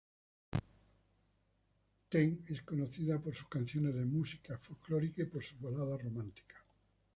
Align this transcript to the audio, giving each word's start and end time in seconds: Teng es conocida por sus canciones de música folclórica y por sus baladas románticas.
Teng 2.15 2.33
es 2.49 2.63
conocida 2.63 3.21
por 3.21 3.35
sus 3.35 3.47
canciones 3.49 3.93
de 3.93 4.03
música 4.03 4.57
folclórica 4.57 5.21
y 5.21 5.25
por 5.27 5.43
sus 5.43 5.61
baladas 5.61 6.01
románticas. 6.01 6.57